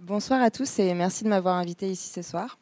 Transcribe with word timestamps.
bonsoir 0.00 0.42
à 0.42 0.50
tous 0.50 0.78
et 0.78 0.94
merci 0.94 1.24
de 1.24 1.28
m'avoir 1.28 1.56
invité 1.56 1.88
ici 1.88 2.10
ce 2.10 2.22
soir. 2.22 2.58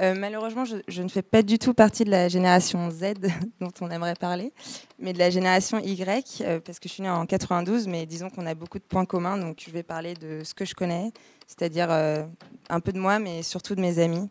Euh, 0.00 0.14
malheureusement, 0.16 0.64
je, 0.64 1.02
ne 1.02 1.08
fais 1.08 1.22
pas 1.22 1.42
du 1.42 1.58
tout 1.58 1.74
partie 1.74 2.04
de 2.04 2.10
la 2.10 2.28
génération 2.28 2.88
Z 2.90 3.14
dont 3.60 3.72
on 3.80 3.90
aimerait 3.90 4.14
parler, 4.14 4.52
mais 5.00 5.12
de 5.12 5.18
la 5.18 5.30
génération 5.30 5.78
Y, 5.80 6.42
euh, 6.42 6.60
parce 6.60 6.78
que 6.78 6.88
je 6.88 6.94
suis 6.94 7.02
née 7.02 7.10
en 7.10 7.26
92, 7.26 7.88
mais 7.88 8.06
disons 8.06 8.30
qu'on 8.30 8.46
a 8.46 8.54
beaucoup 8.54 8.78
de 8.78 8.84
points 8.84 9.04
communs, 9.04 9.36
donc 9.36 9.64
je 9.66 9.70
vais 9.72 9.82
parler 9.82 10.14
de 10.14 10.44
ce 10.44 10.54
que 10.54 10.64
je 10.64 10.74
connais, 10.74 11.12
c'est-à-dire 11.48 11.90
euh, 11.90 12.24
un 12.68 12.78
peu 12.78 12.92
de 12.92 13.00
moi, 13.00 13.18
mais 13.18 13.42
surtout 13.42 13.74
de 13.74 13.80
mes 13.80 13.98
amis, 13.98 14.28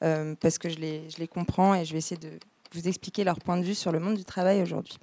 parce 0.00 0.58
que 0.58 0.68
je 0.68 0.78
les, 0.78 1.28
comprends 1.28 1.74
et 1.74 1.84
je 1.84 1.92
vais 1.92 1.98
essayer 1.98 2.20
de 2.20 2.30
vous 2.72 2.88
expliquer 2.88 3.22
leur 3.22 3.38
point 3.38 3.56
de 3.56 3.64
vue 3.64 3.74
sur 3.74 3.92
le 3.92 4.00
monde 4.00 4.16
du 4.16 4.24
travail 4.24 4.62
aujourd'hui. 4.62 4.98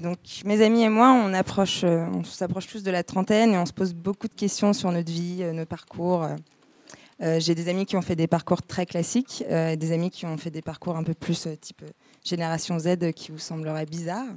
Donc 0.00 0.18
mes 0.44 0.62
amis 0.62 0.82
et 0.82 0.88
moi, 0.88 1.10
on, 1.10 1.32
approche, 1.32 1.84
on 1.84 2.22
s'approche 2.24 2.66
tous 2.66 2.82
de 2.82 2.90
la 2.90 3.02
trentaine 3.02 3.54
et 3.54 3.58
on 3.58 3.66
se 3.66 3.72
pose 3.72 3.94
beaucoup 3.94 4.28
de 4.28 4.34
questions 4.34 4.72
sur 4.72 4.92
notre 4.92 5.10
vie, 5.10 5.42
nos 5.52 5.66
parcours. 5.66 6.26
Euh, 7.22 7.38
j'ai 7.38 7.54
des 7.54 7.68
amis 7.68 7.84
qui 7.84 7.96
ont 7.96 8.02
fait 8.02 8.16
des 8.16 8.26
parcours 8.26 8.62
très 8.62 8.86
classiques 8.86 9.44
euh, 9.50 9.76
des 9.76 9.92
amis 9.92 10.10
qui 10.10 10.24
ont 10.24 10.38
fait 10.38 10.50
des 10.50 10.62
parcours 10.62 10.96
un 10.96 11.02
peu 11.02 11.12
plus 11.12 11.46
euh, 11.46 11.54
type 11.54 11.84
génération 12.24 12.78
Z 12.78 13.12
qui 13.14 13.30
vous 13.30 13.38
sembleraient 13.38 13.84
bizarres. 13.86 14.32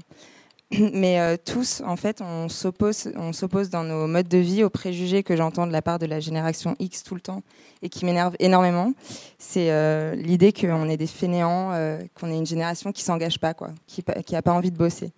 Mais 0.93 1.37
tous, 1.45 1.83
en 1.85 1.95
fait, 1.95 2.21
on 2.21 2.49
s'oppose, 2.49 3.11
on 3.15 3.31
s'oppose 3.31 3.69
dans 3.69 3.83
nos 3.83 4.07
modes 4.07 4.27
de 4.27 4.39
vie 4.39 4.63
aux 4.63 4.71
préjugés 4.71 5.21
que 5.21 5.35
j'entends 5.35 5.67
de 5.67 5.71
la 5.71 5.83
part 5.83 5.99
de 5.99 6.07
la 6.07 6.19
génération 6.19 6.75
X 6.79 7.03
tout 7.03 7.13
le 7.13 7.21
temps 7.21 7.43
et 7.83 7.89
qui 7.89 8.05
m'énerve 8.05 8.35
énormément. 8.39 8.93
C'est 9.37 10.15
l'idée 10.15 10.51
qu'on 10.51 10.89
est 10.89 10.97
des 10.97 11.05
fainéants, 11.05 11.73
qu'on 12.15 12.31
est 12.31 12.37
une 12.37 12.45
génération 12.45 12.91
qui 12.91 13.03
s'engage 13.03 13.39
pas, 13.39 13.53
quoi, 13.53 13.69
qui 13.85 14.03
n'a 14.31 14.41
pas 14.41 14.53
envie 14.53 14.71
de 14.71 14.77
bosser. 14.77 15.11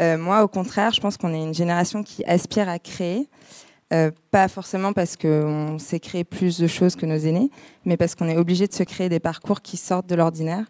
Moi, 0.00 0.42
au 0.42 0.48
contraire, 0.48 0.92
je 0.92 1.00
pense 1.00 1.16
qu'on 1.16 1.32
est 1.32 1.42
une 1.42 1.54
génération 1.54 2.02
qui 2.02 2.24
aspire 2.24 2.68
à 2.68 2.78
créer, 2.78 3.28
euh, 3.92 4.10
pas 4.30 4.48
forcément 4.48 4.92
parce 4.92 5.16
qu'on 5.16 5.78
sait 5.78 6.00
créer 6.00 6.24
plus 6.24 6.58
de 6.58 6.66
choses 6.66 6.96
que 6.96 7.06
nos 7.06 7.16
aînés, 7.16 7.50
mais 7.84 7.96
parce 7.96 8.14
qu'on 8.14 8.28
est 8.28 8.36
obligé 8.36 8.66
de 8.66 8.72
se 8.72 8.82
créer 8.82 9.08
des 9.08 9.20
parcours 9.20 9.60
qui 9.60 9.76
sortent 9.76 10.06
de 10.06 10.14
l'ordinaire 10.14 10.64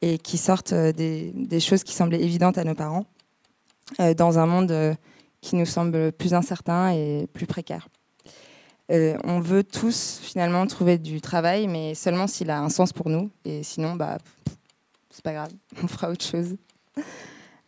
et 0.00 0.16
qui 0.16 0.38
sortent 0.38 0.72
euh, 0.72 0.92
des, 0.92 1.60
choses 1.60 1.82
qui 1.82 1.92
semblaient 1.92 2.22
évidentes 2.22 2.58
à 2.58 2.64
nos 2.64 2.74
parents 2.74 3.04
euh, 4.00 4.14
dans 4.14 4.38
un 4.38 4.46
monde 4.46 4.96
qui 5.40 5.56
nous 5.56 5.66
semble 5.66 6.12
plus 6.12 6.34
incertain 6.34 6.92
et 6.92 7.26
plus 7.32 7.46
précaire. 7.46 7.88
on 8.88 9.40
veut 9.40 9.64
tous 9.64 10.20
finalement 10.22 10.66
trouver 10.66 10.98
du 10.98 11.20
travail, 11.20 11.66
mais 11.66 11.94
seulement 11.94 12.28
s'il 12.28 12.48
a 12.48 12.60
un 12.60 12.68
sens 12.68 12.92
pour 12.92 13.08
nous. 13.10 13.30
Et 13.44 13.64
sinon, 13.64 13.96
bah, 13.96 14.18
c'est 15.10 15.24
pas 15.24 15.32
grave, 15.32 15.50
on 15.82 15.88
fera 15.88 16.10
autre 16.10 16.24
chose. 16.24 16.56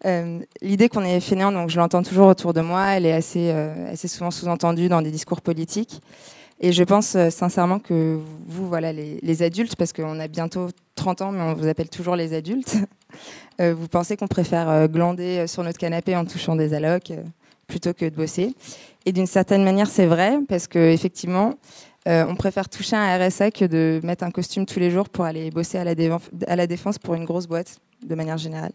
Euh, 0.04 0.40
l'idée 0.60 0.88
qu'on 0.88 1.02
est 1.02 1.20
fainéant, 1.20 1.50
donc 1.50 1.70
je 1.70 1.78
l'entends 1.78 2.02
toujours 2.02 2.26
autour 2.26 2.52
de 2.52 2.60
moi, 2.60 2.88
elle 2.88 3.06
est 3.06 3.12
assez, 3.12 3.50
euh, 3.50 3.94
souvent 3.96 4.30
sous-entendue 4.30 4.88
dans 4.88 5.02
des 5.02 5.10
discours 5.10 5.40
politiques. 5.40 6.00
Et 6.60 6.72
je 6.72 6.84
pense 6.84 7.16
euh, 7.16 7.30
sincèrement 7.30 7.78
que 7.78 8.18
vous, 8.46 8.68
voilà, 8.68 8.92
les, 8.92 9.42
adultes, 9.42 9.76
parce 9.76 9.92
qu'on 9.92 10.20
a 10.20 10.28
bientôt 10.28 10.68
30 10.94 11.22
ans, 11.22 11.32
mais 11.32 11.40
on 11.40 11.54
vous 11.54 11.68
appelle 11.68 11.88
toujours 11.88 12.16
les 12.16 12.34
adultes, 12.34 12.76
vous 13.58 13.88
pensez 13.88 14.16
qu'on 14.16 14.26
préfère 14.26 14.88
glander 14.88 15.46
sur 15.46 15.62
notre 15.62 15.78
canapé 15.78 16.16
en 16.16 16.24
touchant 16.24 16.56
des 16.56 16.74
allocs 16.74 17.12
plutôt 17.68 17.94
que 17.94 18.04
de 18.04 18.14
bosser. 18.14 18.52
Et 19.06 19.12
d'une 19.12 19.28
certaine 19.28 19.62
manière, 19.62 19.88
c'est 19.88 20.06
vrai, 20.06 20.38
parce 20.48 20.66
qu'effectivement, 20.66 21.54
on 22.06 22.34
préfère 22.34 22.68
toucher 22.68 22.96
un 22.96 23.16
RSA 23.16 23.52
que 23.52 23.64
de 23.64 24.00
mettre 24.02 24.24
un 24.24 24.32
costume 24.32 24.66
tous 24.66 24.80
les 24.80 24.90
jours 24.90 25.08
pour 25.08 25.24
aller 25.24 25.52
bosser 25.52 25.78
à 25.78 25.84
la 26.56 26.66
défense 26.66 26.98
pour 26.98 27.14
une 27.14 27.24
grosse 27.24 27.46
boîte, 27.46 27.78
de 28.04 28.14
manière 28.16 28.38
générale. 28.38 28.72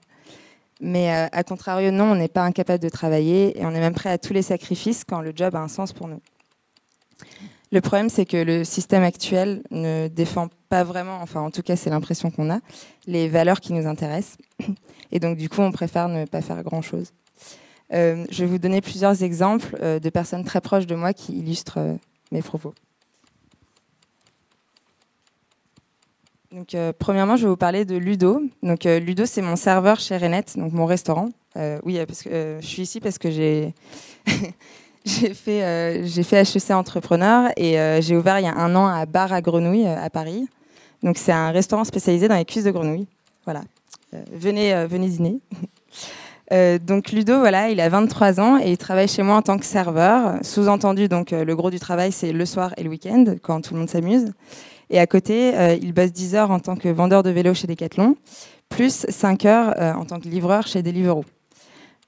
Mais 0.79 1.13
euh, 1.13 1.27
à 1.31 1.43
contrario, 1.43 1.91
non, 1.91 2.11
on 2.11 2.15
n'est 2.15 2.29
pas 2.29 2.43
incapable 2.43 2.81
de 2.81 2.89
travailler 2.89 3.59
et 3.59 3.65
on 3.65 3.71
est 3.71 3.79
même 3.79 3.93
prêt 3.93 4.09
à 4.09 4.17
tous 4.17 4.33
les 4.33 4.41
sacrifices 4.41 5.03
quand 5.03 5.21
le 5.21 5.33
job 5.35 5.55
a 5.55 5.59
un 5.59 5.67
sens 5.67 5.91
pour 5.91 6.07
nous. 6.07 6.21
Le 7.71 7.81
problème, 7.81 8.09
c'est 8.09 8.25
que 8.25 8.37
le 8.37 8.63
système 8.63 9.03
actuel 9.03 9.61
ne 9.69 10.07
défend 10.07 10.47
pas 10.69 10.83
vraiment, 10.83 11.19
enfin 11.21 11.41
en 11.41 11.51
tout 11.51 11.61
cas 11.61 11.75
c'est 11.75 11.89
l'impression 11.89 12.31
qu'on 12.31 12.49
a, 12.49 12.59
les 13.05 13.27
valeurs 13.27 13.59
qui 13.59 13.73
nous 13.73 13.87
intéressent. 13.87 14.37
Et 15.11 15.19
donc 15.19 15.37
du 15.37 15.49
coup, 15.49 15.61
on 15.61 15.71
préfère 15.71 16.07
ne 16.07 16.25
pas 16.25 16.41
faire 16.41 16.63
grand-chose. 16.63 17.11
Euh, 17.93 18.25
je 18.29 18.43
vais 18.43 18.49
vous 18.49 18.59
donner 18.59 18.81
plusieurs 18.81 19.23
exemples 19.23 19.75
euh, 19.81 19.99
de 19.99 20.09
personnes 20.09 20.45
très 20.45 20.61
proches 20.61 20.85
de 20.85 20.95
moi 20.95 21.13
qui 21.13 21.37
illustrent 21.37 21.97
mes 22.31 22.41
propos. 22.41 22.73
Donc, 26.51 26.73
euh, 26.73 26.91
premièrement, 26.97 27.35
je 27.35 27.43
vais 27.43 27.49
vous 27.49 27.57
parler 27.57 27.85
de 27.85 27.95
Ludo. 27.95 28.41
Donc, 28.63 28.87
euh, 28.87 28.99
Ludo, 28.99 29.27
c'est 29.27 29.43
mon 29.43 29.55
serveur 29.55 29.99
chez 29.99 30.17
Renette, 30.17 30.57
donc 30.57 30.73
mon 30.73 30.87
restaurant. 30.87 31.29
Euh, 31.57 31.77
oui, 31.83 31.99
parce 32.07 32.23
que 32.23 32.57
je 32.59 32.65
suis 32.65 32.81
ici 32.81 32.99
parce 32.99 33.19
que 33.19 33.29
j'ai 33.29 33.75
j'ai 35.05 35.35
fait 35.35 36.03
j'ai 36.05 36.23
fait 36.23 36.41
HEC 36.41 36.71
entrepreneur 36.71 37.51
et 37.55 37.77
j'ai 38.01 38.15
ouvert 38.15 38.39
il 38.39 38.45
y 38.45 38.47
a 38.47 38.55
un 38.55 38.75
an 38.75 38.87
à 38.87 39.05
Bar 39.05 39.31
à 39.31 39.41
Grenouille 39.41 39.85
à 39.85 40.09
Paris. 40.09 40.47
Donc, 41.03 41.19
c'est 41.19 41.31
un 41.31 41.51
restaurant 41.51 41.83
spécialisé 41.83 42.27
dans 42.27 42.35
les 42.35 42.45
cuisses 42.45 42.63
de 42.63 42.71
grenouille. 42.71 43.05
Voilà, 43.45 43.61
venez 44.31 44.85
venez 44.87 45.07
dîner. 45.07 45.39
donc 46.79 47.11
Ludo, 47.11 47.39
voilà, 47.39 47.69
il 47.69 47.79
a 47.79 47.89
23 47.89 48.39
ans 48.39 48.59
et 48.59 48.71
il 48.71 48.77
travaille 48.77 49.07
chez 49.07 49.21
moi 49.21 49.35
en 49.35 49.43
tant 49.43 49.59
que 49.59 49.65
serveur. 49.65 50.39
Sous-entendu, 50.41 51.07
donc 51.07 51.29
le 51.29 51.55
gros 51.55 51.69
du 51.69 51.79
travail, 51.79 52.11
c'est 52.11 52.31
le 52.31 52.45
soir 52.45 52.73
et 52.77 52.83
le 52.83 52.89
week-end, 52.89 53.35
quand 53.43 53.61
tout 53.61 53.75
le 53.75 53.81
monde 53.81 53.89
s'amuse. 53.89 54.33
Et 54.89 54.99
à 54.99 55.07
côté, 55.07 55.55
euh, 55.55 55.77
il 55.79 55.93
bosse 55.93 56.11
10 56.11 56.35
heures 56.35 56.51
en 56.51 56.59
tant 56.59 56.75
que 56.75 56.89
vendeur 56.89 57.23
de 57.23 57.29
vélo 57.29 57.53
chez 57.53 57.67
Decathlon, 57.67 58.15
plus 58.69 59.05
5 59.07 59.45
heures 59.45 59.73
euh, 59.79 59.93
en 59.93 60.05
tant 60.05 60.19
que 60.19 60.27
livreur 60.27 60.65
chez 60.65 60.81
Deliveroo. 60.81 61.25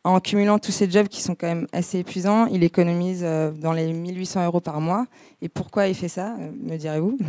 En 0.03 0.19
cumulant 0.19 0.57
tous 0.57 0.71
ces 0.71 0.89
jobs 0.89 1.07
qui 1.07 1.21
sont 1.21 1.35
quand 1.35 1.45
même 1.45 1.67
assez 1.73 1.99
épuisants, 1.99 2.47
il 2.47 2.63
économise 2.63 3.21
euh, 3.23 3.51
dans 3.51 3.71
les 3.71 3.93
1800 3.93 4.45
euros 4.45 4.59
par 4.59 4.81
mois. 4.81 5.05
Et 5.43 5.49
pourquoi 5.49 5.87
il 5.87 5.95
fait 5.95 6.07
ça, 6.07 6.35
me 6.59 6.75
direz-vous? 6.77 7.19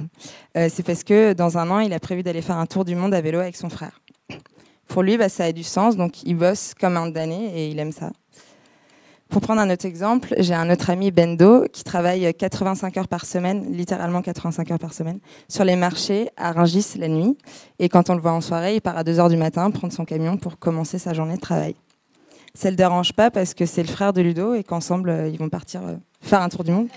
C'est 0.54 0.82
parce 0.82 1.04
que 1.04 1.34
dans 1.34 1.58
un 1.58 1.70
an, 1.70 1.80
il 1.80 1.92
a 1.92 2.00
prévu 2.00 2.22
d'aller 2.22 2.40
faire 2.40 2.56
un 2.56 2.66
tour 2.66 2.86
du 2.86 2.94
monde 2.94 3.12
à 3.12 3.20
vélo 3.20 3.40
avec 3.40 3.56
son 3.56 3.68
frère. 3.68 4.00
Pour 4.88 5.02
lui, 5.02 5.18
bah, 5.18 5.28
ça 5.28 5.44
a 5.44 5.52
du 5.52 5.62
sens, 5.62 5.96
donc 5.96 6.22
il 6.22 6.36
bosse 6.36 6.72
comme 6.78 6.96
un 6.96 7.08
damné 7.08 7.50
et 7.54 7.68
il 7.68 7.78
aime 7.78 7.92
ça. 7.92 8.10
Pour 9.32 9.40
prendre 9.40 9.62
un 9.62 9.70
autre 9.70 9.86
exemple, 9.86 10.34
j'ai 10.36 10.52
un 10.52 10.68
autre 10.68 10.90
ami 10.90 11.10
Bendo 11.10 11.64
qui 11.72 11.84
travaille 11.84 12.34
85 12.34 12.98
heures 12.98 13.08
par 13.08 13.24
semaine, 13.24 13.64
littéralement 13.70 14.20
85 14.20 14.70
heures 14.72 14.78
par 14.78 14.92
semaine, 14.92 15.20
sur 15.48 15.64
les 15.64 15.74
marchés 15.74 16.28
à 16.36 16.52
Rungis 16.52 16.98
la 16.98 17.08
nuit. 17.08 17.38
Et 17.78 17.88
quand 17.88 18.10
on 18.10 18.14
le 18.14 18.20
voit 18.20 18.32
en 18.32 18.42
soirée, 18.42 18.74
il 18.74 18.82
part 18.82 18.98
à 18.98 19.04
2 19.04 19.18
heures 19.20 19.30
du 19.30 19.38
matin 19.38 19.70
prendre 19.70 19.90
son 19.90 20.04
camion 20.04 20.36
pour 20.36 20.58
commencer 20.58 20.98
sa 20.98 21.14
journée 21.14 21.36
de 21.36 21.40
travail. 21.40 21.74
Ça 22.54 22.68
ne 22.68 22.72
le 22.72 22.76
dérange 22.76 23.14
pas 23.14 23.30
parce 23.30 23.54
que 23.54 23.64
c'est 23.64 23.82
le 23.82 23.88
frère 23.88 24.12
de 24.12 24.20
Ludo 24.20 24.52
et 24.52 24.64
qu'ensemble, 24.64 25.08
euh, 25.08 25.28
ils 25.28 25.38
vont 25.38 25.48
partir 25.48 25.80
euh, 25.82 25.94
faire 26.20 26.42
un 26.42 26.50
tour 26.50 26.62
du 26.62 26.72
monde. 26.72 26.88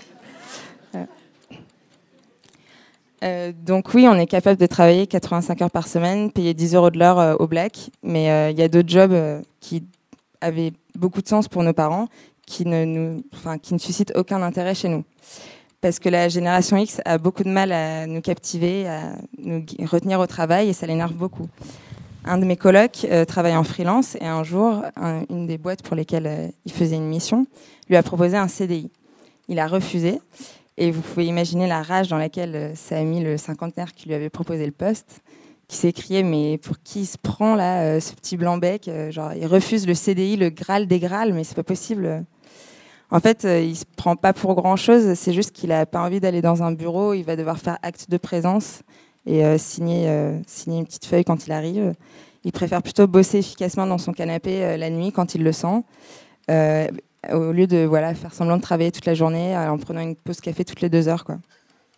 Euh, 3.24 3.50
donc 3.64 3.94
oui, 3.94 4.06
on 4.06 4.14
est 4.14 4.26
capable 4.26 4.60
de 4.60 4.66
travailler 4.66 5.06
85 5.06 5.62
heures 5.62 5.70
par 5.70 5.88
semaine, 5.88 6.30
payer 6.30 6.52
10 6.52 6.74
euros 6.74 6.90
de 6.90 6.98
l'heure 6.98 7.40
au 7.40 7.46
black, 7.46 7.90
mais 8.02 8.52
il 8.52 8.58
y 8.58 8.62
a 8.62 8.68
d'autres 8.68 8.90
jobs 8.90 9.42
qui 9.58 9.84
avaient 10.46 10.72
beaucoup 10.94 11.20
de 11.20 11.28
sens 11.28 11.48
pour 11.48 11.62
nos 11.62 11.72
parents, 11.72 12.08
qui 12.46 12.64
ne, 12.64 12.84
nous, 12.84 13.24
suscitent 13.78 14.12
aucun 14.14 14.42
intérêt 14.42 14.74
chez 14.74 14.88
nous. 14.88 15.04
Parce 15.80 15.98
que 15.98 16.08
la 16.08 16.28
génération 16.28 16.76
X 16.76 17.00
a 17.04 17.18
beaucoup 17.18 17.44
de 17.44 17.50
mal 17.50 17.72
à 17.72 18.06
nous 18.06 18.20
captiver, 18.20 18.88
à 18.88 19.16
nous 19.38 19.64
retenir 19.84 20.20
au 20.20 20.26
travail, 20.26 20.68
et 20.68 20.72
ça 20.72 20.86
l'énerve 20.86 21.12
beaucoup. 21.12 21.48
Un 22.24 22.38
de 22.38 22.44
mes 22.44 22.56
colocs 22.56 23.04
euh, 23.04 23.24
travaille 23.24 23.56
en 23.56 23.64
freelance, 23.64 24.16
et 24.16 24.26
un 24.26 24.42
jour, 24.42 24.82
une 25.30 25.46
des 25.46 25.58
boîtes 25.58 25.82
pour 25.82 25.94
lesquelles 25.94 26.26
euh, 26.26 26.48
il 26.64 26.72
faisait 26.72 26.96
une 26.96 27.08
mission 27.08 27.46
lui 27.88 27.96
a 27.96 28.02
proposé 28.02 28.36
un 28.36 28.48
CDI. 28.48 28.90
Il 29.48 29.60
a 29.60 29.68
refusé, 29.68 30.20
et 30.76 30.90
vous 30.90 31.02
pouvez 31.02 31.26
imaginer 31.26 31.68
la 31.68 31.82
rage 31.82 32.08
dans 32.08 32.18
laquelle 32.18 32.56
euh, 32.56 32.74
ça 32.74 32.98
a 32.98 33.02
mis 33.02 33.22
le 33.22 33.36
cinquantenaire 33.36 33.94
qui 33.94 34.08
lui 34.08 34.14
avait 34.14 34.30
proposé 34.30 34.66
le 34.66 34.72
poste 34.72 35.20
qui 35.68 35.76
s'est 35.76 35.92
crié 35.92 36.22
mais 36.22 36.58
pour 36.58 36.76
qui 36.82 37.00
il 37.00 37.06
se 37.06 37.18
prend 37.18 37.54
là 37.54 37.82
euh, 37.82 38.00
ce 38.00 38.14
petit 38.14 38.36
blanc 38.36 38.58
bec 38.58 38.88
euh, 38.88 39.10
genre 39.10 39.32
il 39.34 39.46
refuse 39.46 39.86
le 39.86 39.94
CDI 39.94 40.36
le 40.36 40.50
Graal 40.50 40.86
des 40.86 41.00
Graal 41.00 41.32
mais 41.32 41.44
c'est 41.44 41.56
pas 41.56 41.64
possible. 41.64 42.24
En 43.10 43.20
fait 43.20 43.44
euh, 43.44 43.60
il 43.60 43.76
se 43.76 43.84
prend 43.96 44.16
pas 44.16 44.32
pour 44.32 44.54
grand 44.54 44.76
chose 44.76 45.14
c'est 45.14 45.32
juste 45.32 45.52
qu'il 45.52 45.72
a 45.72 45.86
pas 45.86 46.00
envie 46.00 46.20
d'aller 46.20 46.42
dans 46.42 46.62
un 46.62 46.72
bureau 46.72 47.14
il 47.14 47.24
va 47.24 47.36
devoir 47.36 47.58
faire 47.58 47.78
acte 47.82 48.10
de 48.10 48.16
présence 48.16 48.82
et 49.28 49.58
signer 49.58 50.08
signer 50.46 50.78
une 50.78 50.86
petite 50.86 51.04
feuille 51.04 51.24
quand 51.24 51.48
il 51.48 51.52
arrive. 51.52 51.94
Il 52.44 52.52
préfère 52.52 52.80
plutôt 52.80 53.08
bosser 53.08 53.38
efficacement 53.38 53.84
dans 53.84 53.98
son 53.98 54.12
canapé 54.12 54.76
la 54.76 54.88
nuit 54.88 55.10
quand 55.10 55.34
il 55.34 55.42
le 55.42 55.50
sent 55.50 55.82
au 56.48 57.50
lieu 57.50 57.66
de 57.66 57.78
voilà 57.78 58.14
faire 58.14 58.32
semblant 58.32 58.56
de 58.56 58.62
travailler 58.62 58.92
toute 58.92 59.04
la 59.04 59.14
journée 59.14 59.56
en 59.56 59.78
prenant 59.78 59.98
une 59.98 60.14
pause 60.14 60.40
café 60.40 60.64
toutes 60.64 60.80
les 60.80 60.88
deux 60.88 61.08
heures 61.08 61.24
quoi. 61.24 61.38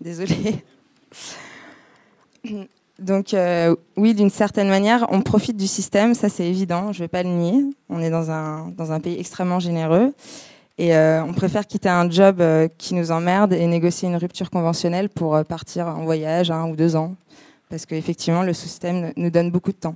Désolé 0.01 0.65
Donc 2.99 3.33
euh, 3.33 3.77
oui, 3.97 4.13
d'une 4.13 4.31
certaine 4.31 4.69
manière, 4.69 5.07
on 5.11 5.23
profite 5.23 5.57
du 5.57 5.69
système, 5.69 6.15
ça 6.15 6.29
c'est 6.29 6.47
évident, 6.47 6.93
je 6.93 6.99
ne 6.99 7.05
vais 7.05 7.09
pas 7.09 7.23
le 7.23 7.29
nier. 7.29 7.65
On 7.89 8.01
est 8.01 8.11
dans 8.11 8.31
un, 8.31 9.01
pays 9.01 9.19
extrêmement 9.19 9.61
généreux 9.61 10.13
et 10.79 10.97
euh, 10.97 11.23
on 11.23 11.33
préfère 11.33 11.67
quitter 11.67 11.89
un 11.89 12.11
job 12.11 12.41
euh, 12.41 12.67
qui 12.77 12.95
nous 12.95 13.13
emmerde 13.13 13.53
et 13.53 13.67
négocier 13.67 14.09
une 14.09 14.17
rupture 14.17 14.51
conventionnelle 14.51 15.09
pour 15.09 15.45
partir 15.45 15.87
en 15.87 16.05
voyage 16.05 16.51
un 16.51 16.69
ou 16.69 16.75
deux 16.75 16.97
ans, 16.97 17.15
parce 17.71 17.87
qu'effectivement 17.87 18.43
le 18.43 18.53
système 18.53 19.13
nous 19.17 19.31
donne 19.31 19.53
beaucoup 19.53 19.73
de 19.73 19.79
temps. 19.79 19.95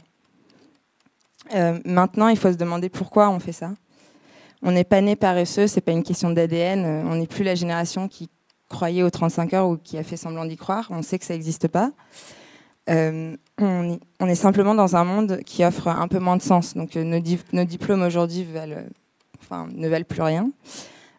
maintenant, 1.84 2.28
il 2.28 2.38
faut 2.38 2.52
se 2.52 2.56
demander 2.56 2.88
pourquoi 2.88 3.30
on 3.30 3.40
fait 3.40 3.52
ça. 3.52 3.72
On 4.62 4.70
n'est 4.70 4.84
pas 4.84 5.00
né 5.00 5.16
paresseux, 5.16 5.66
c'est 5.66 5.80
pas 5.80 5.90
une 5.90 6.04
question 6.04 6.30
d'ADN. 6.30 7.04
On 7.10 7.16
n'est 7.16 7.26
plus 7.26 7.42
la 7.42 7.56
génération 7.56 8.06
qui 8.06 8.30
croyait 8.68 9.02
aux 9.02 9.10
35 9.10 9.54
heures 9.54 9.68
ou 9.68 9.76
qui 9.76 9.98
a 9.98 10.04
fait 10.04 10.16
semblant 10.16 10.44
d'y 10.44 10.56
croire. 10.56 10.86
On 10.90 11.02
sait 11.02 11.18
que 11.18 11.24
ça 11.24 11.34
n'existe 11.34 11.66
pas. 11.66 11.90
Euh, 12.90 13.36
on, 13.58 14.26
est 14.26 14.34
simplement 14.34 14.74
dans 14.74 14.96
un 14.96 15.04
monde 15.04 15.40
qui 15.46 15.64
offre 15.64 15.88
un 15.88 16.08
peu 16.08 16.18
moins 16.18 16.36
de 16.36 16.42
sens. 16.42 16.74
Donc 16.74 16.94
nos, 16.96 17.20
diplômes 17.20 18.02
aujourd'hui 18.02 18.46
ne 18.50 19.88
valent 19.88 20.04
plus 20.08 20.22
rien. 20.22 20.50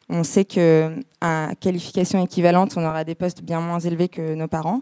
On 0.10 0.24
sait 0.24 0.46
qu'à 0.46 1.56
qualification 1.60 2.24
équivalente, 2.24 2.74
on 2.76 2.86
aura 2.86 3.04
des 3.04 3.16
postes 3.16 3.42
bien 3.42 3.62
moins 3.62 3.80
élevés 3.80 4.10
que 4.10 4.36
nos 4.36 4.48
parents. 4.48 4.82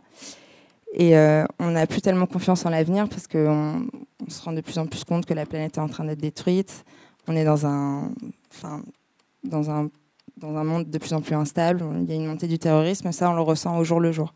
Et 0.94 1.16
on 1.60 1.72
n'a 1.72 1.86
plus 1.86 2.02
tellement 2.02 2.26
confiance 2.26 2.66
en 2.66 2.70
l'avenir 2.70 3.08
parce 3.08 3.28
qu'on 3.28 3.86
on 4.26 4.30
se 4.30 4.42
rend 4.42 4.54
de 4.54 4.62
plus 4.62 4.78
en 4.80 4.88
plus 4.88 5.04
compte 5.04 5.26
que 5.26 5.34
la 5.34 5.46
planète 5.46 5.78
est 5.78 5.82
en 5.82 5.88
train 5.88 6.06
d'être 6.06 6.20
détruite. 6.20 6.84
On 7.28 7.36
est 7.36 7.46
dans 7.46 7.68
un, 7.68 8.12
enfin, 8.52 8.82
dans 9.44 9.70
un, 9.70 9.90
dans 10.38 10.56
un 10.58 10.64
monde 10.64 10.90
de 10.90 10.98
plus 10.98 11.14
en 11.14 11.22
plus 11.22 11.36
instable. 11.36 11.84
Il 12.02 12.10
y 12.10 12.14
a 12.14 12.16
une 12.16 12.26
montée 12.26 12.48
du 12.48 12.58
terrorisme. 12.58 13.12
Ça, 13.12 13.30
on 13.30 13.36
le 13.36 13.42
ressent 13.42 13.78
au 13.78 13.84
jour 13.84 14.00
le 14.00 14.12
jour. 14.12 14.34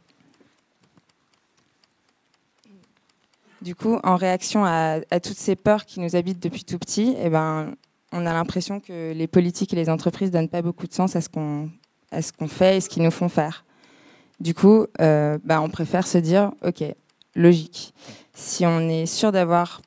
Du 3.61 3.73
coup, 3.73 3.99
en 4.03 4.15
réaction 4.15 4.63
à, 4.65 4.99
toutes 5.23 5.37
ces 5.37 5.55
peurs 5.55 5.85
qui 5.85 5.99
nous 5.99 6.15
habitent 6.15 6.41
depuis 6.41 6.63
tout 6.63 6.77
petit, 6.77 7.15
eh 7.19 7.29
ben, 7.29 7.73
on 8.11 8.25
a 8.25 8.33
l'impression 8.33 8.79
que 8.79 9.11
les 9.13 9.27
politiques 9.27 9.73
et 9.73 9.75
les 9.75 9.89
entreprises 9.89 10.29
donnent 10.29 10.49
pas 10.49 10.61
beaucoup 10.61 10.87
de 10.87 10.93
sens 10.93 11.15
à 11.15 11.21
ce 11.21 11.29
qu'on 11.29 12.47
fait 12.47 12.77
et 12.77 12.81
ce 12.81 12.89
qu'ils 12.89 13.03
nous 13.03 13.11
font 13.11 13.29
faire. 13.29 13.65
Du 14.39 14.53
coup, 14.53 14.85
euh, 15.01 15.37
bah, 15.43 15.61
on 15.61 15.69
préfère 15.69 16.05
se 16.05 16.17
dire, 16.17 16.51
ok, 16.63 16.83
logique. 17.35 17.93
Si 18.33 18.65
on 18.65 18.81
est 18.89 19.05
sûr 19.05 19.31
d'avoir 19.31 19.81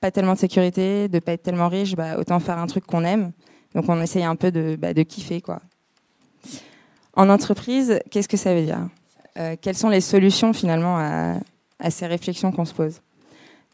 pas 0.00 0.10
tellement 0.10 0.34
de 0.34 0.38
sécurité, 0.38 1.08
de 1.08 1.18
pas 1.18 1.32
être 1.32 1.42
tellement 1.42 1.68
riche, 1.68 1.96
bah, 1.96 2.18
autant 2.18 2.38
faire 2.38 2.58
un 2.58 2.66
truc 2.66 2.86
qu'on 2.86 3.04
aime. 3.04 3.32
Donc 3.74 3.86
on 3.88 4.00
essaye 4.00 4.24
un 4.24 4.36
peu 4.36 4.50
de, 4.52 4.76
bah, 4.76 4.94
de 4.94 5.02
kiffer. 5.02 5.40
Quoi. 5.40 5.60
En 7.14 7.28
entreprise, 7.28 7.98
qu'est-ce 8.10 8.28
que 8.28 8.36
ça 8.36 8.54
veut 8.54 8.62
dire? 8.62 8.88
Euh, 9.38 9.56
Quelles 9.60 9.76
sont 9.76 9.88
les 9.88 10.00
solutions 10.00 10.52
finalement 10.52 10.96
à, 10.98 11.34
à 11.78 11.90
ces 11.90 12.06
réflexions 12.06 12.52
qu'on 12.52 12.64
se 12.64 12.74
pose 12.74 13.00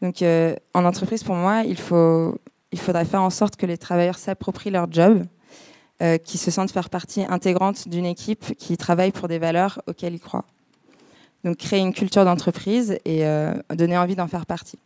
Donc 0.01 0.21
euh, 0.21 0.55
en 0.73 0.85
entreprise, 0.85 1.23
pour 1.23 1.35
moi, 1.35 1.63
il, 1.63 1.77
faut, 1.77 2.39
il 2.71 2.79
faudrait 2.79 3.05
faire 3.05 3.21
en 3.21 3.29
sorte 3.29 3.55
que 3.55 3.65
les 3.65 3.77
travailleurs 3.77 4.17
s'approprient 4.17 4.71
leur 4.71 4.91
job, 4.91 5.23
euh, 6.01 6.17
qu'ils 6.17 6.39
se 6.39 6.51
sentent 6.51 6.71
faire 6.71 6.89
partie 6.89 7.23
intégrante 7.27 7.87
d'une 7.87 8.05
équipe 8.05 8.55
qui 8.57 8.77
travaille 8.77 9.11
pour 9.11 9.27
des 9.27 9.39
valeurs 9.39 9.81
auxquelles 9.87 10.13
ils 10.13 10.19
croient. 10.19 10.45
Donc 11.43 11.57
créer 11.57 11.79
une 11.79 11.93
culture 11.93 12.25
d'entreprise 12.25 12.97
et 13.05 13.23
donner 13.75 13.95
envie 13.95 14.15
d'en 14.15 14.27
faire 14.27 14.47
partie. 14.47 14.79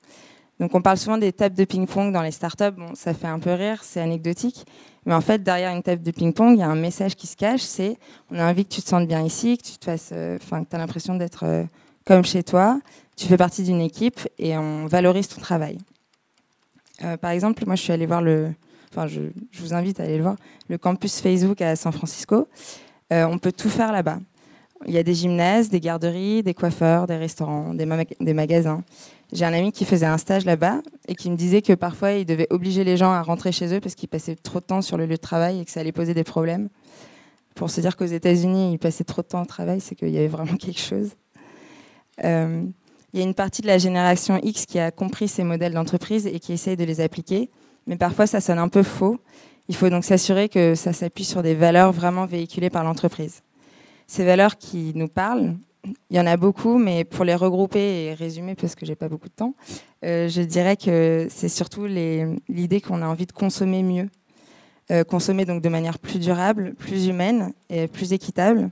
Donc 0.60 0.75
on 0.75 0.81
parle 0.81 0.98
souvent 0.98 1.18
des 1.18 1.31
tables 1.31 1.56
de 1.56 1.63
ping-pong 1.63 2.12
dans 2.12 2.22
les 2.22 2.31
startups. 2.31 2.72
Bon, 2.75 2.94
ça 2.94 3.13
fait 3.13 3.27
un 3.27 3.39
peu 3.39 3.54
rire, 3.54 3.80
c'est 3.83 4.01
anecdotique. 4.01 4.65
Mais 5.06 5.13
en 5.13 5.22
fait, 5.22 5.42
derrière 5.42 5.72
une 5.74 5.81
table 5.81 6.04
de 6.04 6.12
ping-pong, 6.12 6.56
il 6.56 6.60
y 6.60 6.63
a 6.63 6.68
un 6.68 6.75
message 6.75 7.15
qui 7.15 7.27
se 7.27 7.38
cache. 7.38 7.62
C'est 7.62 7.98
on 8.30 8.38
a 8.38 8.50
envie 8.50 8.65
que 8.65 8.74
tu 8.74 8.81
te 8.81 8.89
sentes 8.89 9.07
bien 9.07 9.24
ici, 9.24 9.57
que 9.57 9.63
tu 9.63 9.77
te 9.77 9.86
fasses, 9.86 10.10
euh, 10.12 10.38
enfin, 10.42 10.63
que 10.63 10.69
tu 10.69 10.75
as 10.75 10.80
l'impression 10.80 11.15
d'être 11.15 11.45
euh, 11.45 11.63
comme 12.06 12.25
chez 12.25 12.44
toi. 12.44 12.80
Tu 13.19 13.27
fais 13.27 13.36
partie 13.36 13.63
d'une 13.63 13.81
équipe 13.81 14.21
et 14.38 14.57
on 14.57 14.88
valorise 14.88 15.27
ton 15.27 15.42
travail. 15.42 15.77
Euh, 17.04 17.18
par 17.18 17.31
exemple, 17.31 17.66
moi, 17.66 17.75
je 17.75 17.81
suis 17.81 17.92
allée 17.92 18.06
voir 18.06 18.21
le, 18.21 18.54
enfin, 18.92 19.07
je, 19.07 19.19
je, 19.51 19.62
vous 19.62 19.74
invite 19.74 20.00
à 20.00 20.04
aller 20.04 20.16
le 20.16 20.24
voir, 20.24 20.38
le 20.69 20.77
campus 20.77 21.19
Facebook 21.19 21.62
à 21.62 21.75
San 21.75 21.92
Francisco. 21.92 22.48
on 23.12 23.38
peut 23.38 23.51
tout 23.51 23.69
faire 23.69 23.92
là-bas. 23.92 24.19
Il 24.88 24.94
y 24.94 24.98
a 24.98 25.04
des 25.04 25.13
gymnases, 25.13 25.68
des 25.68 25.81
garderies, 25.81 26.44
des 26.44 26.54
coiffeurs, 26.54 27.07
des 27.07 27.18
restaurants, 27.18 27.74
des, 27.74 27.86
des 28.21 28.33
magasins. 28.33 28.83
J'ai 29.33 29.44
un 29.44 29.51
ami 29.51 29.74
qui 29.74 29.83
faisait 29.83 30.06
un 30.06 30.18
stage 30.18 30.45
là-bas 30.45 30.81
et 31.10 31.15
qui 31.15 31.30
me 31.30 31.36
disait 31.36 31.62
que 31.62 31.74
parfois 31.74 32.13
il 32.13 32.25
devait 32.25 32.48
obliger 32.51 32.86
les 32.86 32.95
gens 32.95 33.12
à 33.12 33.22
rentrer 33.22 33.51
chez 33.51 33.74
eux 33.75 33.81
parce 33.81 33.95
qu'ils 33.95 34.07
passaient 34.07 34.38
trop 34.38 34.62
de 34.62 34.65
temps 34.65 34.81
sur 34.81 34.95
le 34.95 35.06
lieu 35.06 35.18
de 35.18 35.22
travail 35.22 35.60
et 35.60 35.65
que 35.65 35.72
ça 35.72 35.81
allait 35.81 35.92
poser 35.92 36.13
des 36.13 36.24
problèmes. 36.24 36.69
Pour 37.56 37.69
se 37.69 37.81
dire 37.81 37.98
qu'aux 37.98 38.06
États-Unis, 38.06 38.72
ils 38.72 38.80
passaient 38.80 39.04
trop 39.04 39.22
de 39.22 39.27
temps 39.27 39.42
au 39.42 39.45
travail, 39.45 39.81
c'est 39.81 39.95
qu'il 39.95 40.10
y 40.10 40.18
avait 40.18 40.27
vraiment 40.30 40.56
quelque 40.60 40.80
chose. 40.80 41.10
Euh, 42.24 42.63
il 43.13 43.19
y 43.19 43.23
a 43.23 43.25
une 43.25 43.33
partie 43.33 43.61
de 43.61 43.67
la 43.67 43.77
génération 43.77 44.39
X 44.44 44.65
qui 44.65 44.79
a 44.79 44.91
compris 44.91 45.27
ces 45.27 45.44
modèles 45.44 45.73
d'entreprise 45.73 46.27
et 46.27 46.39
qui 46.39 46.53
essaye 46.53 46.77
de 46.77 46.83
les 46.83 47.01
appliquer, 47.01 47.50
mais 47.88 47.95
parfois 47.95 48.27
ça 48.27 48.41
sonne 48.41 48.59
un 48.59 48.69
peu 48.69 48.83
faux. 48.83 49.19
Il 49.67 49.75
faut 49.75 49.89
donc 49.89 50.03
s'assurer 50.03 50.50
que 50.50 50.75
ça 50.75 50.94
s'appuie 50.94 51.25
sur 51.25 51.44
des 51.44 51.56
valeurs 51.56 51.91
vraiment 51.91 52.25
véhiculées 52.25 52.69
par 52.69 52.83
l'entreprise. 52.83 53.41
Ces 54.07 54.25
valeurs 54.25 54.57
qui 54.57 54.91
nous 54.95 55.07
parlent, 55.07 55.56
il 56.09 56.17
y 56.17 56.19
en 56.19 56.25
a 56.25 56.38
beaucoup, 56.38 56.77
mais 56.77 57.03
pour 57.03 57.25
les 57.25 57.35
regrouper 57.35 58.06
et 58.06 58.13
résumer, 58.13 58.56
parce 58.56 58.75
que 58.75 58.85
j'ai 58.85 58.95
pas 58.95 59.09
beaucoup 59.09 59.29
de 59.29 59.33
temps, 59.33 59.55
euh, 60.03 60.27
je 60.27 60.41
dirais 60.41 60.75
que 60.75 61.27
c'est 61.29 61.50
surtout 61.50 61.85
l'idée 61.85 62.81
qu'on 62.81 63.01
a 63.01 63.07
envie 63.07 63.25
de 63.25 63.31
consommer 63.31 63.83
mieux, 63.83 64.09
euh, 64.91 65.03
consommer 65.03 65.45
donc 65.45 65.62
de 65.62 65.69
manière 65.69 66.00
plus 66.00 66.19
durable, 66.19 66.73
plus 66.75 67.07
humaine 67.07 67.53
et 67.69 67.88
plus 67.88 68.12
équitable, 68.13 68.71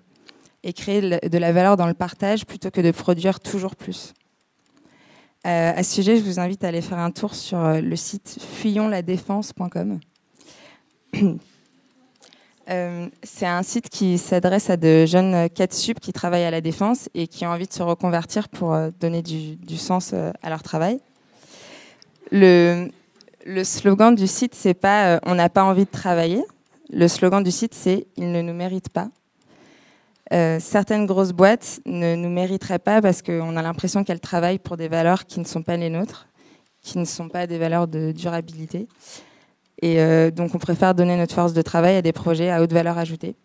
et 0.64 0.74
créer 0.74 1.02
de 1.02 1.38
la 1.38 1.52
valeur 1.54 1.78
dans 1.78 1.88
le 1.88 1.94
partage 1.94 2.46
plutôt 2.46 2.72
que 2.72 2.82
de 2.82 2.92
produire 2.92 3.40
toujours 3.40 3.76
plus. 3.76 4.14
Euh, 5.48 5.74
à 5.76 5.84
ce 5.84 5.96
sujet, 5.96 6.18
je 6.18 6.24
vous 6.24 6.40
invite 6.40 6.64
à 6.64 6.68
aller 6.68 6.82
faire 6.82 7.00
un 7.00 7.12
tour 7.12 7.34
sur 7.34 7.60
le 7.60 7.96
site 7.96 8.38
fuyonsladéfense.com. 8.42 10.00
Euh, 12.70 13.08
c'est 13.24 13.46
un 13.46 13.64
site 13.64 13.90
qui 13.90 14.18
s'adresse 14.18 14.70
à 14.70 14.76
de 14.76 15.06
jeunes 15.06 15.50
4 15.50 15.74
sup 15.74 16.00
qui 16.00 16.12
travaillent 16.12 16.44
à 16.44 16.52
la 16.52 16.62
défense 16.62 17.10
et 17.14 17.28
qui 17.28 17.46
ont 17.46 17.50
envie 17.50 17.68
de 17.68 17.72
se 17.72 17.82
reconvertir 17.82 18.50
pour 18.50 18.74
euh, 18.74 18.90
donner 19.00 19.22
du, 19.22 19.78
sens 19.78 20.12
euh, 20.14 20.32
à 20.42 20.50
leur 20.50 20.64
travail. 20.64 21.00
Le, 22.32 22.90
slogan 23.64 24.14
du 24.14 24.28
site, 24.28 24.54
c'est 24.54 24.74
pas 24.74 25.22
on 25.26 25.36
n'a 25.36 25.48
pas 25.48 25.64
envie 25.64 25.86
de 25.86 25.90
travailler. 25.90 26.44
Le 26.90 27.08
slogan 27.08 27.42
du 27.42 27.52
site, 27.52 27.74
c'est 27.74 28.08
ils 28.18 28.30
ne 28.30 28.42
nous 28.42 28.54
méritent 28.54 28.90
pas. 28.90 29.08
Certaines 30.32 31.06
grosses 31.06 31.32
boîtes 31.32 31.80
ne 31.86 32.16
nous 32.16 32.30
mériteraient 32.30 32.80
pas 32.80 33.02
parce 33.02 33.22
qu'on 33.22 33.56
a 33.56 33.62
l'impression 33.62 34.04
qu'elles 34.04 34.20
travaillent 34.20 34.60
pour 34.60 34.78
des 34.78 34.88
valeurs 34.88 35.26
qui 35.26 35.40
ne 35.40 35.46
sont 35.46 35.64
pas 35.64 35.78
les 35.78 35.90
nôtres, 35.90 36.28
qui 36.82 36.98
ne 36.98 37.06
sont 37.06 37.30
pas 37.30 37.48
des 37.48 37.58
valeurs 37.58 37.88
de 37.88 38.12
durabilité. 38.12 38.88
Et 39.82 40.00
euh, 40.02 40.32
donc, 40.32 40.56
on 40.56 40.58
préfère 40.58 40.96
donner 40.96 41.18
notre 41.18 41.36
force 41.36 41.54
de 41.54 41.62
travail 41.62 41.98
à 41.98 42.02
des 42.02 42.14
projets 42.14 42.50
à 42.50 42.62
haute 42.62 42.74
valeur 42.74 42.98
ajoutée. 42.98 43.36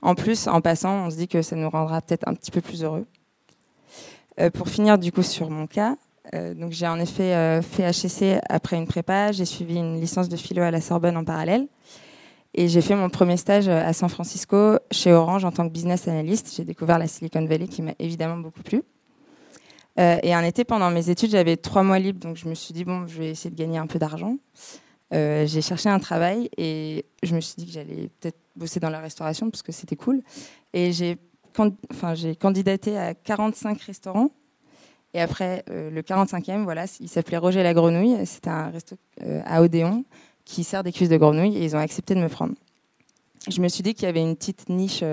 En 0.00 0.14
plus, 0.14 0.46
en 0.46 0.60
passant, 0.60 1.06
on 1.06 1.10
se 1.10 1.16
dit 1.16 1.28
que 1.28 1.42
ça 1.42 1.56
nous 1.56 1.68
rendra 1.68 2.00
peut-être 2.00 2.26
un 2.26 2.34
petit 2.34 2.50
peu 2.50 2.60
plus 2.60 2.84
heureux. 2.84 3.06
Euh, 4.40 4.50
pour 4.50 4.68
finir, 4.68 4.98
du 4.98 5.12
coup, 5.12 5.22
sur 5.22 5.50
mon 5.50 5.66
cas, 5.66 5.96
euh, 6.34 6.54
j'ai 6.70 6.86
en 6.86 6.98
effet 6.98 7.60
fait 7.62 7.82
HEC 7.82 8.40
après 8.48 8.76
une 8.76 8.86
prépa. 8.86 9.32
J'ai 9.32 9.44
suivi 9.44 9.76
une 9.76 10.00
licence 10.00 10.28
de 10.28 10.36
philo 10.36 10.62
à 10.62 10.70
la 10.70 10.80
Sorbonne 10.80 11.16
en 11.16 11.24
parallèle. 11.24 11.66
Et 12.60 12.66
j'ai 12.66 12.80
fait 12.80 12.96
mon 12.96 13.08
premier 13.08 13.36
stage 13.36 13.68
à 13.68 13.92
San 13.92 14.08
Francisco 14.08 14.78
chez 14.90 15.12
Orange 15.12 15.44
en 15.44 15.52
tant 15.52 15.68
que 15.68 15.72
business 15.72 16.08
analyst. 16.08 16.52
J'ai 16.56 16.64
découvert 16.64 16.98
la 16.98 17.06
Silicon 17.06 17.44
Valley 17.44 17.68
qui 17.68 17.82
m'a 17.82 17.92
évidemment 18.00 18.38
beaucoup 18.38 18.64
plu. 18.64 18.82
et 19.96 20.34
un 20.34 20.42
été, 20.42 20.64
pendant 20.64 20.90
mes 20.90 21.08
études, 21.08 21.30
j'avais 21.30 21.56
trois 21.56 21.84
mois 21.84 22.00
libres, 22.00 22.18
donc 22.18 22.36
je 22.36 22.48
me 22.48 22.54
suis 22.54 22.74
dit, 22.74 22.84
bon, 22.84 23.06
je 23.06 23.18
vais 23.18 23.30
essayer 23.30 23.50
de 23.50 23.54
gagner 23.54 23.78
un 23.78 23.86
peu 23.86 24.00
d'argent. 24.00 24.38
Euh, 25.14 25.46
j'ai 25.46 25.62
cherché 25.62 25.88
un 25.88 26.00
travail 26.00 26.50
et 26.56 27.06
je 27.22 27.36
me 27.36 27.40
suis 27.40 27.54
dit 27.56 27.66
que 27.66 27.72
j'allais 27.72 28.10
peut-être 28.18 28.38
bosser 28.56 28.80
dans 28.80 28.90
la 28.90 28.98
restauration 28.98 29.50
parce 29.50 29.62
que 29.62 29.70
c'était 29.70 29.94
cool. 29.94 30.22
Et 30.72 30.90
j'ai 30.90 31.16
candidaté 32.40 32.98
à 32.98 33.14
45 33.14 33.80
restaurants. 33.82 34.32
Et 35.14 35.20
après, 35.20 35.64
euh, 35.70 35.90
le 35.90 36.02
45e, 36.02 36.64
voilà, 36.64 36.86
il 36.98 37.08
s'appelait 37.08 37.38
Roger 37.38 37.62
la 37.62 37.72
Grenouille. 37.72 38.26
C'était 38.26 38.50
un 38.50 38.70
resto 38.70 38.96
euh, 39.22 39.40
à 39.46 39.62
Odéon 39.62 40.04
qui 40.48 40.64
sert 40.64 40.82
des 40.82 40.92
cuisses 40.92 41.08
de 41.08 41.16
grenouille 41.16 41.56
et 41.56 41.64
ils 41.64 41.76
ont 41.76 41.78
accepté 41.78 42.14
de 42.14 42.20
me 42.20 42.28
prendre. 42.28 42.54
Je 43.48 43.60
me 43.60 43.68
suis 43.68 43.82
dit 43.82 43.94
qu'il 43.94 44.04
y 44.04 44.08
avait 44.08 44.22
une 44.22 44.34
petite 44.34 44.68
niche 44.68 45.04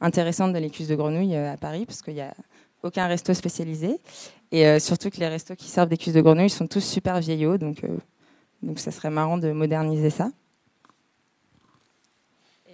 intéressante 0.00 0.52
dans 0.52 0.58
les 0.58 0.70
cuisses 0.70 0.88
de 0.88 0.96
grenouille 0.96 1.36
à 1.36 1.56
Paris 1.56 1.86
parce 1.86 2.02
qu'il 2.02 2.14
n'y 2.14 2.20
a 2.20 2.34
aucun 2.82 3.06
resto 3.06 3.32
spécialisé. 3.32 3.98
Et 4.52 4.80
surtout 4.80 5.10
que 5.10 5.18
les 5.18 5.28
restos 5.28 5.54
qui 5.54 5.68
servent 5.68 5.88
des 5.88 5.96
cuisses 5.96 6.14
de 6.14 6.20
grenouille 6.20 6.50
sont 6.50 6.66
tous 6.66 6.80
super 6.80 7.20
vieillots. 7.20 7.58
Donc 7.58 7.84
donc 8.62 8.78
ça 8.78 8.90
serait 8.90 9.10
marrant 9.10 9.38
de 9.38 9.52
moderniser 9.52 10.10
ça. 10.10 10.30
Euh, 12.68 12.72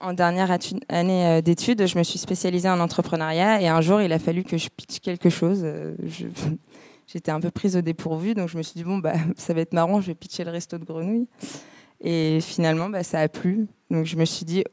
en 0.00 0.12
dernière 0.12 0.56
année 0.88 1.26
euh, 1.26 1.40
d'études, 1.40 1.86
je 1.86 1.98
me 1.98 2.02
suis 2.02 2.18
spécialisée 2.18 2.68
en 2.68 2.80
entrepreneuriat 2.80 3.62
et 3.62 3.68
un 3.68 3.80
jour, 3.80 4.02
il 4.02 4.12
a 4.12 4.18
fallu 4.18 4.44
que 4.44 4.58
je 4.58 4.68
pitch 4.68 5.00
quelque 5.00 5.30
chose. 5.30 5.60
Euh, 5.64 5.94
j'étais 7.06 7.30
un 7.30 7.40
peu 7.40 7.50
prise 7.50 7.76
au 7.76 7.80
dépourvu, 7.80 8.34
donc 8.34 8.48
je 8.48 8.56
me 8.56 8.62
suis 8.62 8.74
dit, 8.74 8.84
bon, 8.84 8.98
bah, 8.98 9.14
ça 9.36 9.54
va 9.54 9.60
être 9.60 9.72
marrant, 9.72 10.00
je 10.00 10.08
vais 10.08 10.14
pitcher 10.14 10.44
le 10.44 10.50
resto 10.50 10.78
de 10.78 10.84
grenouilles. 10.84 11.28
Et 12.00 12.40
finalement, 12.40 12.88
bah, 12.88 13.02
ça 13.02 13.20
a 13.20 13.28
plu. 13.28 13.66
Donc 13.90 14.04
je 14.04 14.16
me 14.16 14.24
suis 14.24 14.44
dit, 14.44 14.64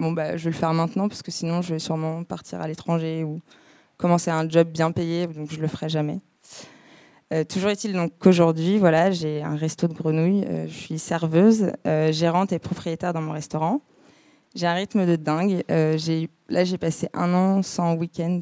bon, 0.00 0.12
bah, 0.12 0.36
je 0.36 0.44
vais 0.44 0.50
le 0.50 0.56
faire 0.56 0.72
maintenant, 0.72 1.08
parce 1.08 1.22
que 1.22 1.30
sinon, 1.30 1.62
je 1.62 1.74
vais 1.74 1.78
sûrement 1.78 2.24
partir 2.24 2.60
à 2.60 2.68
l'étranger 2.68 3.24
ou 3.24 3.40
commencer 3.96 4.30
un 4.30 4.48
job 4.48 4.68
bien 4.68 4.90
payé, 4.90 5.26
donc 5.26 5.50
je 5.50 5.60
le 5.60 5.68
ferai 5.68 5.88
jamais. 5.88 6.20
Euh, 7.32 7.44
toujours 7.44 7.70
est-il 7.70 7.96
qu'aujourd'hui, 8.18 8.78
voilà, 8.78 9.10
j'ai 9.10 9.42
un 9.42 9.56
resto 9.56 9.88
de 9.88 9.94
grenouilles, 9.94 10.44
euh, 10.46 10.66
je 10.66 10.72
suis 10.72 10.98
serveuse, 10.98 11.72
euh, 11.86 12.12
gérante 12.12 12.52
et 12.52 12.58
propriétaire 12.58 13.14
dans 13.14 13.22
mon 13.22 13.32
restaurant. 13.32 13.80
J'ai 14.54 14.66
un 14.66 14.74
rythme 14.74 15.06
de 15.06 15.16
dingue. 15.16 15.64
là, 15.68 16.64
j'ai 16.64 16.78
passé 16.78 17.08
un 17.14 17.32
an 17.32 17.62
sans 17.62 17.94
week-end 17.94 18.40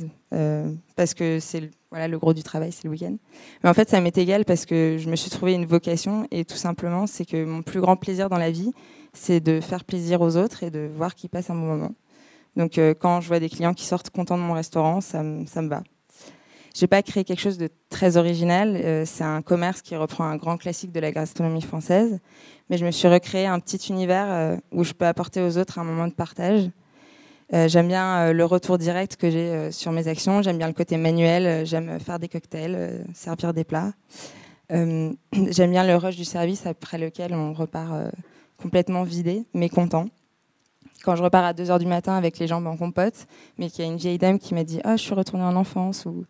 parce 0.97 1.15
que 1.15 1.39
c'est 1.39 1.71
voilà, 1.91 2.07
le 2.09 2.19
gros 2.19 2.33
du 2.35 2.43
travail, 2.43 2.73
c'est 2.73 2.85
le 2.85 2.91
week-end. 2.91 3.17
Mais 3.65 3.71
en 3.71 3.75
fait, 3.75 3.89
ça 3.91 4.01
m'est 4.01 4.17
égal 4.17 4.45
parce 4.45 4.65
que 4.67 4.97
je 4.99 5.11
me 5.11 5.17
suis 5.17 5.31
trouvé 5.31 5.55
une 5.55 5.67
vocation 5.67 6.27
et 6.31 6.45
tout 6.45 6.57
simplement, 6.57 7.07
c'est 7.07 7.25
que 7.25 7.45
mon 7.45 7.63
plus 7.63 7.81
grand 7.81 7.97
plaisir 7.97 8.29
dans 8.29 8.39
la 8.39 8.51
vie, 8.51 8.73
c'est 9.13 9.41
de 9.41 9.61
faire 9.61 9.85
plaisir 9.85 10.21
aux 10.21 10.37
autres 10.37 10.63
et 10.63 10.71
de 10.71 10.89
voir 10.95 11.15
qu'ils 11.15 11.31
passent 11.31 11.51
un 11.51 11.55
bon 11.57 11.67
moment. 11.67 11.93
Donc 12.57 12.79
euh, 12.79 12.95
quand 12.99 13.21
je 13.21 13.29
vois 13.29 13.41
des 13.41 13.49
clients 13.49 13.75
qui 13.75 13.85
sortent 13.87 14.11
contents 14.11 14.39
de 14.39 14.43
mon 14.43 14.53
restaurant, 14.55 15.01
ça, 15.01 15.23
me- 15.23 15.47
ça 15.47 15.63
me 15.63 15.69
va. 15.69 15.83
J'ai 16.75 16.87
pas 16.87 17.03
créé 17.03 17.25
quelque 17.25 17.41
chose 17.41 17.59
de 17.59 17.69
très 17.89 18.17
original. 18.17 18.77
euh, 18.77 19.05
c'est 19.05 19.25
un 19.25 19.43
commerce 19.43 19.83
qui 19.83 19.97
reprend 19.97 20.23
un 20.25 20.37
grand 20.37 20.57
classique 20.57 20.93
de 20.93 21.01
la 21.01 21.11
gastronomie 21.11 21.63
française, 21.63 22.21
mais 22.69 22.79
je 22.79 22.87
me 22.87 22.93
suis 22.93 23.09
recréé 23.09 23.47
un 23.47 23.59
petit 23.59 23.89
univers 23.93 24.27
euh, 24.31 24.57
où 24.71 24.85
je 24.85 24.93
peux 24.93 25.07
apporter 25.07 25.43
aux 25.43 25.59
autres 25.59 25.81
un 25.81 25.85
moment 25.85 26.07
de 26.07 26.13
partage. 26.15 26.71
Euh, 27.53 27.67
j'aime 27.67 27.89
bien 27.89 28.19
euh, 28.19 28.33
le 28.33 28.45
retour 28.45 28.79
direct 28.79 29.17
que 29.17 29.29
j'ai 29.29 29.51
euh, 29.51 29.71
sur 29.73 29.91
mes 29.91 30.07
actions. 30.07 30.41
J'aime 30.41 30.59
bien 30.59 30.69
le 30.69 30.73
côté 30.73 30.97
manuel. 30.97 31.67
j'aime 31.67 31.99
faire 31.99 32.19
des 32.19 32.29
cocktails, 32.29 33.05
servir 33.15 33.53
des 33.53 33.65
plats. 33.65 33.93
J'aime 34.71 35.73
bien 35.73 35.85
le 35.85 35.97
rush 35.97 36.15
du 36.15 36.25
service 36.25 36.65
après 36.65 36.97
lequel 36.97 37.35
on 37.35 37.53
repart 37.53 37.93
complètement 38.57 39.03
vidé, 39.03 39.45
mais 39.53 39.69
content. 39.69 40.07
Quand 41.03 41.17
je 41.17 41.25
repars 41.25 41.45
à 41.45 41.53
2h 41.53 41.81
du 41.81 41.87
matin 41.87 42.17
avec 42.17 42.39
les 42.39 42.47
jambes 42.47 42.69
en 42.69 42.77
compote, 42.77 43.27
mais 43.59 43.69
qu'il 43.69 43.85
y 43.85 43.89
a 43.89 43.91
une 43.91 43.97
vieille 43.97 44.19
dame 44.19 44.39
qui 44.39 44.55
m'a 44.55 44.63
dit 44.63 44.81
Ah, 44.85 44.97
je 44.97 45.03
suis 45.03 45.15
retournée 45.15 45.45
en 45.45 45.57
enfance, 45.57 46.07
ou 46.07 46.25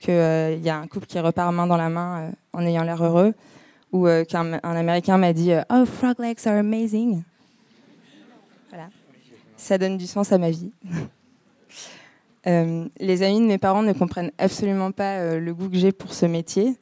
qu'il 0.00 0.14
y 0.14 0.68
a 0.68 0.76
un 0.76 0.88
couple 0.88 1.06
qui 1.06 1.20
repart 1.20 1.54
main 1.54 1.68
dans 1.68 1.76
la 1.76 1.88
main 1.88 2.32
en 2.52 2.66
ayant 2.66 2.82
l'air 2.82 3.04
heureux, 3.04 3.34
ou 3.92 4.08
qu'un 4.28 4.54
un 4.54 4.76
Américain 4.76 5.16
m'a 5.16 5.32
dit 5.32 5.52
Oh, 5.70 5.84
frog 5.86 6.18
legs 6.18 6.44
are 6.44 6.56
amazing. 6.56 7.22
Voilà. 8.70 8.88
Ça 9.56 9.78
donne 9.78 9.96
du 9.96 10.06
sens 10.06 10.32
à 10.32 10.38
ma 10.38 10.50
vie. 10.50 10.70
Euh, 12.46 12.86
les 13.00 13.24
amis 13.24 13.40
de 13.40 13.46
mes 13.46 13.58
parents 13.58 13.82
ne 13.82 13.92
comprennent 13.92 14.30
absolument 14.38 14.92
pas 14.92 15.16
euh, 15.16 15.40
le 15.40 15.52
goût 15.52 15.68
que 15.68 15.76
j'ai 15.76 15.90
pour 15.90 16.14
ce 16.14 16.26
métier. 16.26 16.76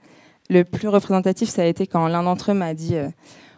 Le 0.50 0.62
plus 0.62 0.88
représentatif, 0.88 1.48
ça 1.48 1.62
a 1.62 1.64
été 1.64 1.86
quand 1.86 2.06
l'un 2.06 2.22
d'entre 2.22 2.50
eux 2.50 2.54
m'a 2.54 2.74
dit 2.74 2.96
euh, 2.96 3.08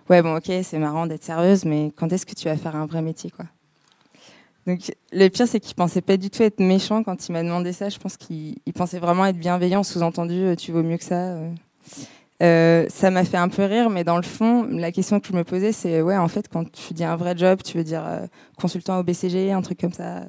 Ouais, 0.08 0.23
bon, 0.23 0.37
ok, 0.37 0.52
c'est 0.62 0.78
marrant 0.78 1.08
d'être 1.08 1.25
sérieuse, 1.25 1.64
mais 1.64 1.92
quand 1.96 2.12
est-ce 2.12 2.25
que 2.25 2.35
tu 2.35 2.44
vas 2.44 2.56
faire 2.56 2.76
un 2.76 2.87
vrai 2.87 3.02
métier 3.02 3.30
quoi? 3.30 3.46
Donc, 4.68 4.92
le 5.11 5.28
pire, 5.30 5.49
c'est 5.49 5.58
qu'il 5.58 5.75
pensait 5.75 6.00
pas 6.00 6.16
du 6.16 6.30
tout 6.30 6.44
être 6.44 6.61
méchant 6.61 7.02
quand 7.02 7.28
il 7.28 7.32
m'a 7.32 7.42
demandé 7.42 7.73
ça. 7.73 7.88
Je 7.88 7.99
pense 7.99 8.16
qu'il 8.16 8.54
il 8.66 8.73
pensait 8.73 9.00
vraiment 9.00 9.26
être 9.26 9.38
bienveillant, 9.38 9.82
sous-entendu 9.82 10.54
Tu 10.56 10.70
vaux 10.70 10.85
mieux 10.85 10.99
que 10.99 11.04
ça. 11.04 11.35
Euh. 12.42 12.86
Ça 12.88 13.10
m'a 13.10 13.24
fait 13.24 13.36
un 13.36 13.48
peu 13.48 13.64
rire, 13.64 13.90
mais 13.90 14.04
dans 14.04 14.16
le 14.16 14.22
fond, 14.22 14.66
la 14.70 14.92
question 14.92 15.20
que 15.20 15.28
je 15.28 15.32
me 15.32 15.44
posais, 15.44 15.72
c'est 15.72 16.02
Ouais, 16.02 16.16
en 16.16 16.28
fait, 16.28 16.48
quand 16.48 16.70
tu 16.70 16.94
dis 16.94 17.04
un 17.04 17.16
vrai 17.16 17.36
job, 17.36 17.60
tu 17.64 17.76
veux 17.78 17.84
dire 17.84 18.04
euh, 18.06 18.26
consultant 18.58 18.98
au 18.98 19.02
BCG, 19.02 19.52
un 19.52 19.62
truc 19.62 19.80
comme 19.80 19.92
ça. 19.92 20.22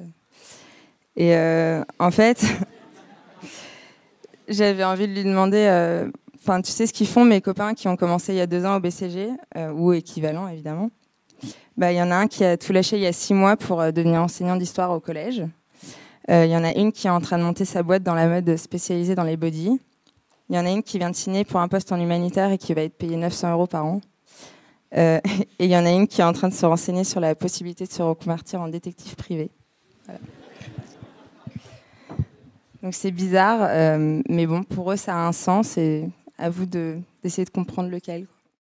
Et 1.16 1.36
euh, 1.36 1.82
en 1.98 2.10
fait, 2.10 2.44
j'avais 4.48 4.84
envie 4.84 5.08
de 5.08 5.12
lui 5.12 5.24
demander, 5.24 5.66
enfin, 6.36 6.62
tu 6.62 6.70
sais 6.70 6.86
ce 6.86 6.92
qu'ils 6.92 7.08
font 7.08 7.24
mes 7.24 7.40
copains 7.40 7.74
qui 7.74 7.88
ont 7.88 7.96
commencé 7.96 8.32
il 8.32 8.36
y 8.36 8.40
a 8.40 8.46
deux 8.46 8.64
ans 8.64 8.76
au 8.76 8.80
BCG, 8.80 9.30
ou 9.74 9.92
équivalent 9.92 10.48
évidemment. 10.48 10.90
Bah, 11.76 11.92
il 11.92 11.96
y 11.96 12.02
en 12.02 12.10
a 12.10 12.16
un 12.16 12.26
qui 12.26 12.42
a 12.44 12.56
tout 12.56 12.72
lâché 12.72 12.96
il 12.96 13.02
y 13.02 13.06
a 13.06 13.12
six 13.12 13.34
mois 13.34 13.56
pour 13.56 13.78
devenir 13.92 14.22
enseignant 14.22 14.56
d'histoire 14.56 14.90
au 14.90 15.00
collège. 15.00 15.44
Il 16.28 16.46
y 16.46 16.56
en 16.56 16.64
a 16.64 16.72
une 16.72 16.92
qui 16.92 17.06
est 17.06 17.10
en 17.10 17.20
train 17.20 17.38
de 17.38 17.42
monter 17.42 17.64
sa 17.64 17.82
boîte 17.82 18.02
dans 18.02 18.14
la 18.14 18.28
mode 18.28 18.56
spécialisée 18.56 19.14
dans 19.14 19.24
les 19.24 19.36
body. 19.36 19.78
Il 20.50 20.56
y 20.56 20.58
en 20.58 20.64
a 20.64 20.70
une 20.70 20.82
qui 20.82 20.98
vient 20.98 21.10
de 21.10 21.16
signer 21.16 21.44
pour 21.44 21.60
un 21.60 21.68
poste 21.68 21.92
en 21.92 22.00
humanitaire 22.00 22.50
et 22.50 22.58
qui 22.58 22.72
va 22.72 22.82
être 22.82 22.96
payée 22.96 23.16
900 23.16 23.52
euros 23.52 23.66
par 23.66 23.84
an. 23.84 24.00
Euh, 24.96 25.20
et 25.58 25.64
il 25.66 25.70
y 25.70 25.76
en 25.76 25.84
a 25.84 25.90
une 25.90 26.06
qui 26.08 26.20
est 26.20 26.24
en 26.24 26.32
train 26.32 26.48
de 26.48 26.54
se 26.54 26.64
renseigner 26.64 27.04
sur 27.04 27.20
la 27.20 27.34
possibilité 27.34 27.84
de 27.84 27.92
se 27.92 28.02
reconvertir 28.02 28.60
en 28.60 28.68
détective 28.68 29.14
privé. 29.16 29.50
Donc 32.82 32.94
c'est 32.94 33.10
bizarre, 33.10 33.58
euh, 33.62 34.22
mais 34.28 34.46
bon, 34.46 34.62
pour 34.62 34.92
eux, 34.92 34.96
ça 34.96 35.14
a 35.14 35.26
un 35.26 35.32
sens 35.32 35.76
et 35.76 36.08
à 36.38 36.48
vous 36.48 36.64
de- 36.64 36.98
d'essayer 37.22 37.44
de 37.44 37.50
comprendre 37.50 37.90
lequel. 37.90 38.26